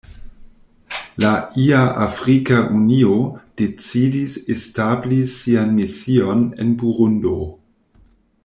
La 1.23 1.33
la 1.65 1.81
Afrika 2.05 2.57
Unio 2.77 3.17
decidis 3.61 4.39
establi 4.57 5.23
sian 5.37 5.77
mision 5.81 6.45
en 6.65 6.77
Burundo. 6.83 7.37